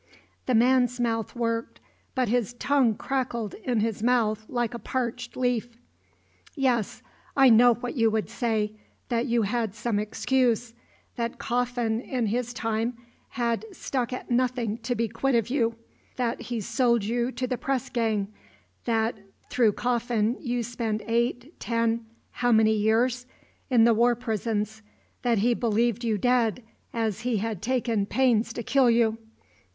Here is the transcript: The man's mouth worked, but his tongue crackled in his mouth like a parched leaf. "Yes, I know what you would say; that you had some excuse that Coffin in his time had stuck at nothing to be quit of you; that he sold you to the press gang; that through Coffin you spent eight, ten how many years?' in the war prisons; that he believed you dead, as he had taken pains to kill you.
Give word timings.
The 0.47 0.55
man's 0.55 0.99
mouth 0.99 1.35
worked, 1.35 1.79
but 2.15 2.27
his 2.27 2.55
tongue 2.55 2.95
crackled 2.95 3.53
in 3.53 3.81
his 3.81 4.01
mouth 4.01 4.43
like 4.49 4.73
a 4.73 4.79
parched 4.79 5.37
leaf. 5.37 5.77
"Yes, 6.55 7.03
I 7.37 7.49
know 7.49 7.75
what 7.75 7.93
you 7.95 8.09
would 8.09 8.27
say; 8.27 8.71
that 9.09 9.27
you 9.27 9.43
had 9.43 9.75
some 9.75 9.99
excuse 9.99 10.73
that 11.17 11.37
Coffin 11.37 12.01
in 12.01 12.25
his 12.25 12.51
time 12.51 12.97
had 13.29 13.63
stuck 13.71 14.11
at 14.11 14.31
nothing 14.31 14.79
to 14.79 14.95
be 14.95 15.07
quit 15.07 15.35
of 15.35 15.51
you; 15.51 15.75
that 16.15 16.41
he 16.41 16.61
sold 16.61 17.03
you 17.03 17.31
to 17.33 17.45
the 17.45 17.55
press 17.59 17.87
gang; 17.91 18.29
that 18.85 19.19
through 19.51 19.73
Coffin 19.73 20.35
you 20.39 20.63
spent 20.63 21.03
eight, 21.05 21.59
ten 21.59 22.07
how 22.31 22.51
many 22.51 22.73
years?' 22.73 23.27
in 23.69 23.83
the 23.83 23.93
war 23.93 24.15
prisons; 24.15 24.81
that 25.21 25.37
he 25.37 25.53
believed 25.53 26.03
you 26.03 26.17
dead, 26.17 26.63
as 26.91 27.19
he 27.19 27.37
had 27.37 27.61
taken 27.61 28.07
pains 28.07 28.51
to 28.53 28.63
kill 28.63 28.89
you. 28.89 29.19